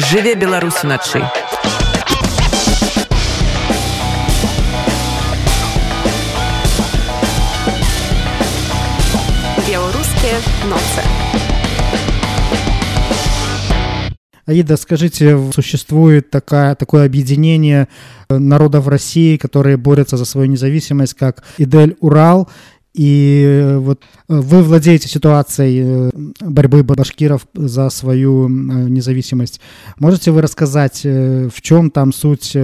[0.00, 1.18] Жыве Беларусь уначы.
[9.68, 10.36] Белорусские
[10.70, 11.02] ноцы.
[14.46, 17.86] Аида, скажите, существует такая, такое объединение
[18.30, 22.48] народов России, которые борются за свою независимость, как Идель Урал,
[22.94, 26.10] и э, вот э, вы владеете ситуацией э,
[26.40, 29.60] борьбы башкиров за свою независимость.
[29.98, 32.56] Можете вы рассказать, в чем там суть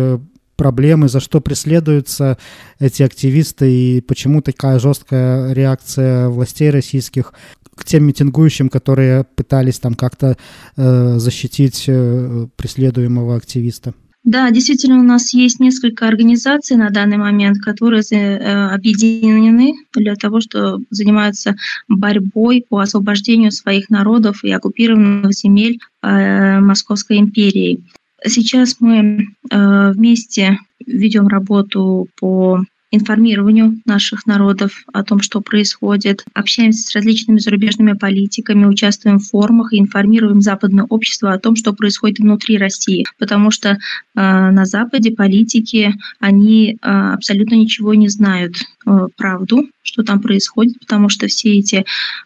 [0.57, 2.39] проблемы, за что преследуются
[2.79, 7.33] эти активисты и почему такая жесткая реакция властей российских
[7.75, 10.37] к тем митингующим, которые пытались там как-то
[10.77, 13.95] э, защитить э, преследуемого активиста?
[14.27, 20.41] Да, действительно, у нас есть несколько организаций на данный момент, которые э, объединены для того,
[20.41, 21.55] чтобы занимаются
[21.87, 27.85] борьбой по освобождению своих народов и оккупированных земель э, Московской империи.
[28.27, 32.65] Сейчас мы э, вместе ведем работу по
[32.97, 36.25] информированию наших народов о том, что происходит.
[36.35, 41.73] Общаемся с различными зарубежными политиками, участвуем в форумах и информируем западное общество о том, что
[41.73, 43.05] происходит внутри России.
[43.19, 43.77] Потому что э,
[44.15, 51.09] на Западе политики, они э, абсолютно ничего не знают э, правду, что там происходит, потому
[51.09, 51.85] что все эти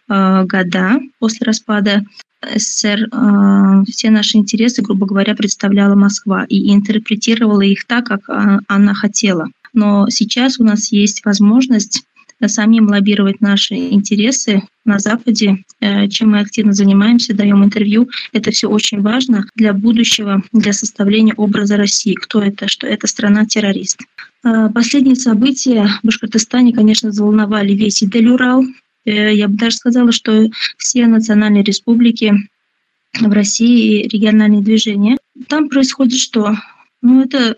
[0.08, 2.04] э, года после распада
[2.42, 8.60] СССР э, все наши интересы, грубо говоря, представляла Москва и интерпретировала их так, как э,
[8.66, 9.48] она хотела.
[9.72, 12.02] Но сейчас у нас есть возможность
[12.48, 18.08] самим лоббировать наши интересы на Западе, э, чем мы активно занимаемся, даем интервью.
[18.32, 22.14] Это все очень важно для будущего, для составления образа России.
[22.14, 22.68] Кто это?
[22.68, 24.00] Что это страна-террорист.
[24.42, 28.64] Э, последние события в Башкортостане, конечно, заволновали весь Идель-Урал.
[29.04, 30.48] Э, я бы даже сказала, что
[30.78, 32.32] все национальные республики
[33.20, 35.18] в России и региональные движения.
[35.48, 36.56] Там происходит что?
[37.02, 37.56] Ну, это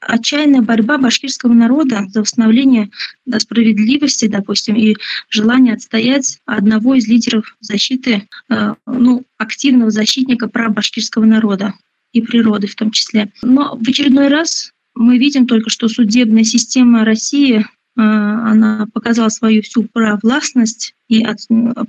[0.00, 2.90] отчаянная борьба башкирского народа за восстановление
[3.38, 4.96] справедливости, допустим, и
[5.28, 11.74] желание отстоять одного из лидеров защиты, э, ну, активного защитника прав башкирского народа
[12.12, 13.30] и природы в том числе.
[13.42, 17.64] Но в очередной раз мы видим только, что судебная система России
[17.96, 21.40] а, она показала свою всю правовластность и от,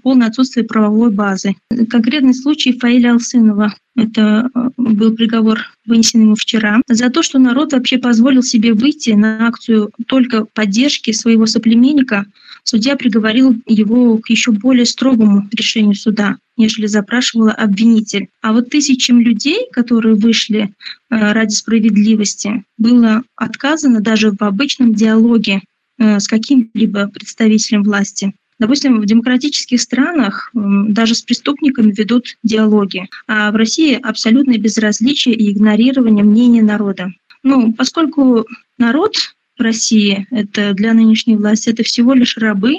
[0.01, 1.56] полное отсутствие правовой базы.
[1.90, 3.73] Конкретный случай Фаиля Алсынова.
[3.96, 9.11] Это а, был приговор, вынесенный ему вчера, за то, что народ вообще позволил себе выйти
[9.11, 12.25] на акцию только поддержки своего соплеменника.
[12.63, 18.29] Судья приговорил его к еще более строгому решению суда, нежели запрашивала обвинитель.
[18.41, 20.73] А вот тысячам людей, которые вышли
[21.09, 25.61] а, ради справедливости, было отказано даже в обычном диалоге
[25.99, 28.33] Э, с каким-либо представителем власти.
[28.63, 35.51] Допустим, в демократических странах даже с преступниками ведут диалоги, а в России абсолютное безразличие и
[35.51, 37.12] игнорирование мнения народа.
[37.44, 38.47] Ну, поскольку
[38.78, 39.18] народ
[39.57, 42.78] в России это для нынешней власти это всего лишь рабы,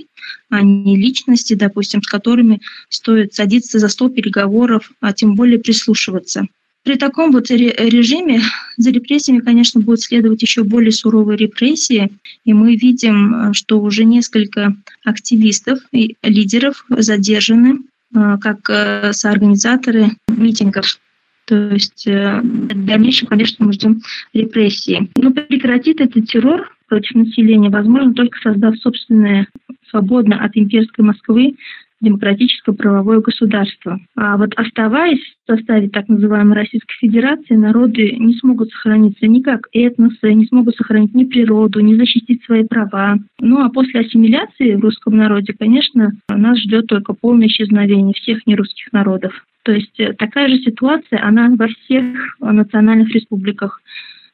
[0.49, 6.47] а не личности, допустим, с которыми стоит садиться за стол переговоров, а тем более прислушиваться.
[6.85, 8.41] При таком вот режиме
[8.77, 12.13] за репрессиями, конечно, будут следовать еще более суровые репрессии.
[12.45, 17.79] И мы видим, э, что уже несколько активистов и лидеров задержаны
[18.15, 21.01] э, как э, соорганизаторы митингов.
[21.47, 24.01] То есть в дальнейшем, конечно, мы ждем
[24.33, 25.11] репрессии.
[25.17, 29.49] Но прекратит этот террор против населения возможно только создав собственное
[29.91, 31.57] свободно от имперской Москвы
[32.05, 33.99] демократическое правовое государство.
[34.17, 39.69] А вот оставаясь в составе так называемой Российской Федерации, народы не смогут сохраниться ни как
[39.73, 43.19] этносы, не смогут сохранить ни природу, ни защитить свои права.
[43.41, 48.93] Ну а после ассимиляции в русском народе, конечно, нас ждет только полное исчезновение всех нерусских
[48.93, 49.33] народов.
[49.65, 53.81] То есть э, такая же ситуация, она во всех национальных республиках.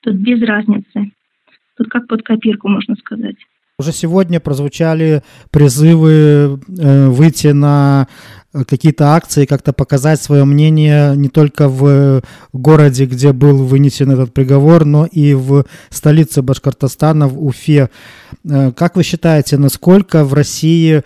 [0.03, 1.13] Тут без разницы.
[1.77, 3.37] Тут как под копирку, можно сказать.
[3.81, 8.09] Уже сегодня прозвучали призывы э, выйти на
[8.53, 12.21] какие-то акции, как-то показать свое мнение не только в
[12.53, 17.89] городе, где был вынесен этот приговор, но и в столице Башкортостана, в Уфе.
[18.45, 21.03] Э, как вы считаете, насколько в России Э,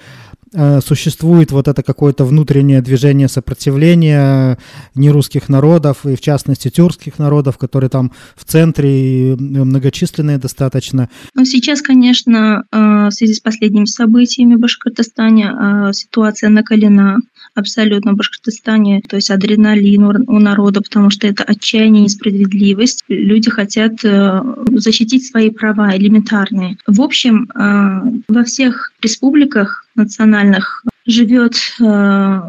[0.80, 4.58] существует вот это какое-то внутреннее движение сопротивления
[4.94, 11.08] нерусских народов, и в частности тюркских народов, которые там в центре и многочисленные достаточно.
[11.34, 17.18] Ну, сейчас, конечно, э, в связи с последними событиями в Башкортостане э, ситуация накалена
[17.54, 23.04] абсолютно в Башкортостане, то есть адреналин у народа, потому что это отчаяние, несправедливость.
[23.08, 26.76] Люди хотят защитить свои права элементарные.
[26.86, 32.40] В общем, во всех республиках национальных живет э,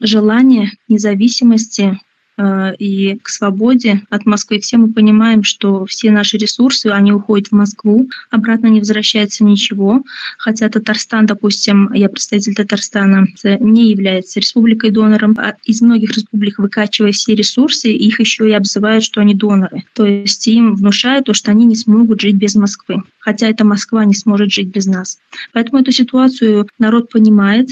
[0.00, 2.09] желание независимости э,
[2.78, 4.60] и к свободе от Москвы.
[4.60, 10.02] Все мы понимаем, что все наши ресурсы, они уходят в Москву, обратно не возвращается ничего.
[10.38, 15.36] Хотя Татарстан, допустим, я представитель Татарстана, не является республикой донором.
[15.38, 19.84] А из многих республик, выкачивая все ресурсы, их еще и обзывают, что они доноры.
[19.94, 23.02] То есть им внушают то, что они не смогут жить без Москвы.
[23.18, 25.18] Хотя эта Москва не сможет жить без нас.
[25.52, 27.68] Поэтому эту ситуацию народ понимает,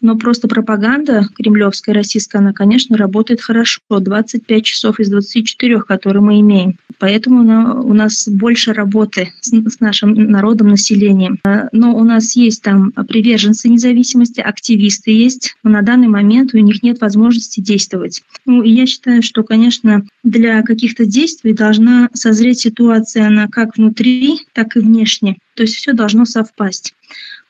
[0.00, 3.80] но просто пропаганда кремлевская, российская, она, конечно, работает хорошо.
[3.88, 6.76] 25 часов из 24, которые мы имеем.
[6.98, 7.40] Поэтому
[7.84, 11.38] у нас больше работы с нашим народом, населением.
[11.44, 16.58] А, но у нас есть там приверженцы независимости, активисты есть, но на данный момент у
[16.58, 18.22] них нет возможности действовать.
[18.46, 24.38] Ну, и я считаю, что, конечно, для каких-то действий должна созреть ситуация, она как внутри,
[24.52, 25.38] так и внешне.
[25.54, 26.94] То есть все должно совпасть.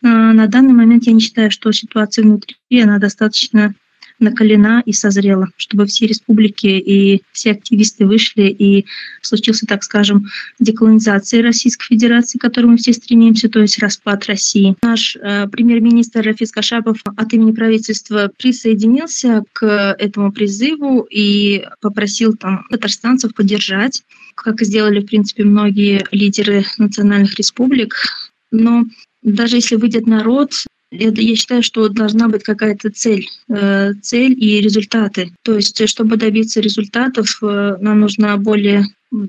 [0.02, 3.75] А, на данный момент я не считаю, что ситуация внутри, она достаточно
[4.20, 8.87] накалена и созрела, чтобы все республики и все активисты вышли и
[9.23, 14.76] случился, так скажем, деколонизация Российской Федерации, к которой мы все стремимся, то есть распад России.
[14.82, 22.67] Наш э, премьер-министр Рафис Кашапов от имени правительства присоединился к этому призыву и попросил там
[22.70, 24.03] татарстанцев поддержать,
[24.35, 27.94] как сделали, в принципе, многие лидеры национальных республик.
[28.53, 28.85] Но
[29.22, 30.52] даже если выйдет народ,
[30.90, 35.32] я считаю, что должна быть какая-то цель, э, цель и результаты.
[35.43, 38.87] То есть, чтобы добиться результатов, э, нам нужна более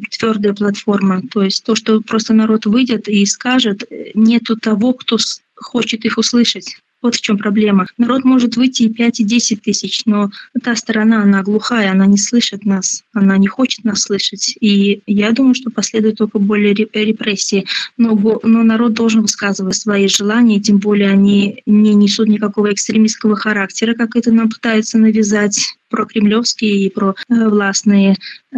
[0.09, 1.21] твердая платформа.
[1.31, 5.17] То есть то, что просто народ выйдет и скажет, э, нету того, кто
[5.55, 6.77] хочет их услышать.
[7.01, 7.87] Вот в чем проблема.
[7.97, 10.29] Народ может выйти и 5, и 10 тысяч, но
[10.63, 14.55] та сторона, она глухая, она не слышит нас, она не хочет нас слышать.
[14.59, 17.65] И я думаю, что последует только более репрессии.
[17.97, 23.95] Но, но народ должен высказывать свои желания, тем более они не несут никакого экстремистского характера,
[23.95, 25.59] как это нам пытаются навязать
[25.89, 28.15] про кремлевские и про э, властные
[28.51, 28.57] э,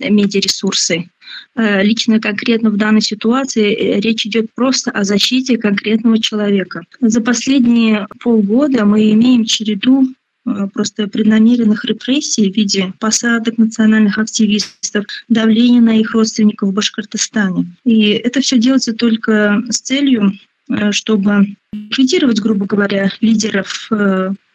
[0.00, 1.08] медиаресурсы.
[1.54, 6.82] Э, лично конкретно в данной ситуации э, речь идет просто о защите конкретного человека.
[7.00, 10.08] За последние полгода мы имеем череду
[10.46, 17.66] э, просто преднамеренных репрессий в виде посадок национальных активистов, давления на их родственников в Башкортостане.
[17.84, 20.32] И это все делается только с целью
[20.92, 23.90] чтобы ликвидировать, грубо говоря, лидеров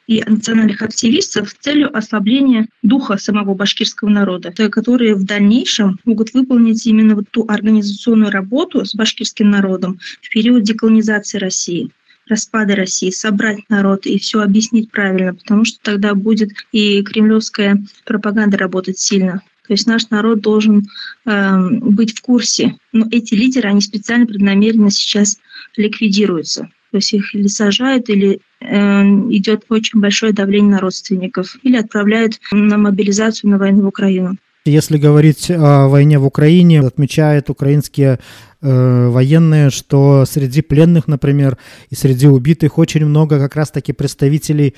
[0.08, 6.86] и национальных активистов с целью ослабления духа самого башкирского народа, которые в дальнейшем могут выполнить
[6.86, 11.92] именно вот ту организационную работу с башкирским народом в период деколонизации России
[12.30, 18.58] распада России, собрать народ и все объяснить правильно, потому что тогда будет и кремлевская пропаганда
[18.58, 19.42] работать сильно.
[19.68, 20.88] То есть наш народ должен
[21.26, 22.78] э, быть в курсе.
[22.94, 25.40] Но эти лидеры, они специально преднамеренно сейчас
[25.76, 26.70] ликвидируются.
[26.92, 32.40] То есть их или сажают, или э, идет очень большое давление на родственников, или отправляют
[32.52, 34.38] на мобилизацию на войну в Украину.
[34.66, 38.20] Если говорить о войне в Украине, отмечают украинские
[38.62, 41.58] э, военные, что среди пленных, например,
[41.90, 44.76] и среди убитых очень много как раз-таки представителей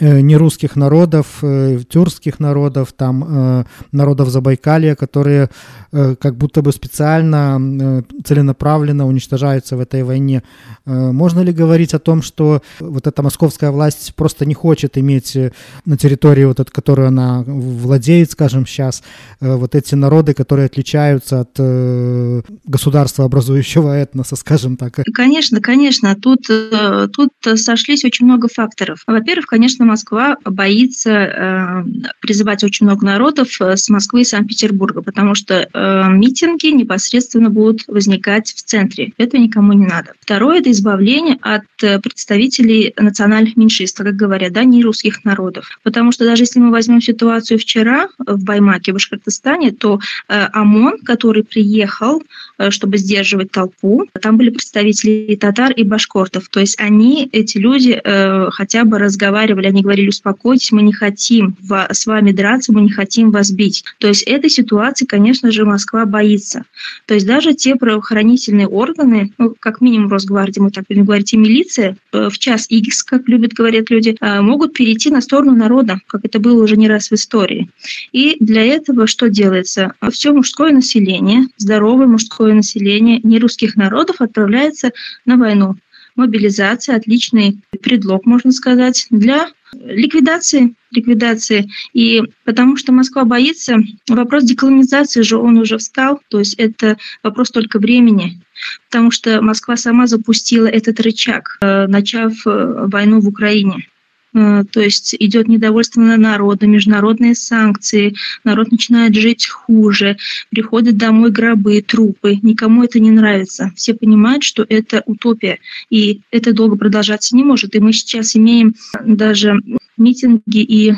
[0.00, 5.50] нерусских народов, э, тюркских народов, там э, народов Забайкалья, которые
[5.92, 10.42] э, как будто бы специально, э, целенаправленно уничтожаются в этой войне.
[10.86, 15.36] Э, можно ли говорить о том, что вот эта московская власть просто не хочет иметь
[15.36, 15.52] э,
[15.84, 19.02] на территории, вот от которой она владеет, скажем, сейчас,
[19.40, 25.00] э, вот эти народы, которые отличаются от э, государства образующего этноса, скажем так.
[25.14, 26.14] Конечно, конечно.
[26.14, 29.02] Тут, э, тут сошлись очень много факторов.
[29.06, 31.84] Во-первых, конечно, Москва боится э,
[32.20, 37.86] призывать очень много народов э, с Москвы и Санкт-Петербурга, потому что э, митинги непосредственно будут
[37.86, 39.12] возникать в центре.
[39.18, 40.12] Это никому не надо.
[40.20, 45.78] Второе– это избавление от э, представителей национальных меньшинств, как говорят, да, не русских народов.
[45.82, 50.98] Потому что даже если мы возьмем ситуацию вчера в Баймаке, в Башкортостане, то э, ОМОН,
[51.04, 52.22] который приехал,
[52.58, 54.06] э, чтобы сдерживать толпу.
[54.20, 56.48] Там были представители татар и башкортов.
[56.48, 61.56] То есть они, эти люди, э, хотя бы разговаривали, они говорили, успокойтесь, мы не хотим
[61.90, 63.84] с вами драться, мы не хотим вас бить.
[63.98, 66.64] То есть этой ситуации, конечно же, Москва боится.
[67.06, 71.36] То есть даже те правоохранительные органы, ну, как минимум Росгвардия, мы так будем говорить, и
[71.36, 76.00] милиция, э, в час X, как любят говорить люди, э, могут перейти на сторону народа,
[76.06, 77.68] как это было уже не раз в истории.
[78.12, 79.94] И для этого что делается?
[80.12, 84.92] Все мужское население, здоровое мужское население, нерусских народов отправляется
[85.26, 85.76] на войну.
[86.16, 89.48] Мобилизация– отличный предлог, можно сказать, для
[89.84, 91.70] ликвидации, ликвидации.
[91.92, 97.50] И потому что Москва боится, вопрос деколонизации же он уже встал, то есть это вопрос
[97.50, 98.40] только времени,
[98.88, 103.86] потому что Москва сама запустила этот рычаг, э, начав э, войну в Украине.
[104.34, 108.14] Э, то есть идет недовольство на народа, международные санкции,
[108.44, 110.16] народ начинает жить хуже,
[110.50, 113.72] приходят домой гробы, трупы, никому это не нравится.
[113.76, 115.58] Все понимают, что это утопия,
[115.90, 117.74] и это долго продолжаться не может.
[117.74, 118.74] И мы сейчас имеем
[119.04, 119.60] даже
[119.96, 120.94] митинги и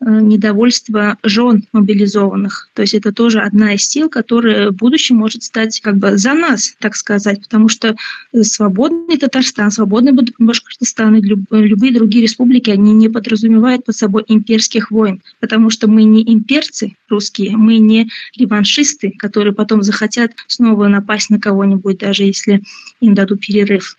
[0.00, 2.70] недовольство жен мобилизованных.
[2.74, 6.32] То есть это тоже одна из сил, которая в будущем может стать как бы за
[6.32, 7.94] нас, так сказать, потому что
[8.40, 15.22] свободный Татарстан, свободный Башкортостан и любые другие республики, они не подразумевают под собой имперских войн,
[15.38, 21.38] потому что мы не имперцы русские, мы не реваншисты, которые потом захотят снова напасть на
[21.38, 22.62] кого-нибудь, даже если
[23.00, 23.96] им дадут перерыв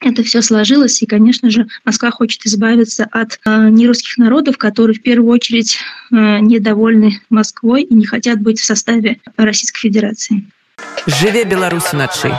[0.00, 5.02] это все сложилось, и, конечно же, Москва хочет избавиться от э, нерусских народов, которые в
[5.02, 5.78] первую очередь
[6.10, 10.44] э, недовольны Москвой и не хотят быть в составе Российской Федерации.
[11.06, 12.32] Живе Беларусь начай!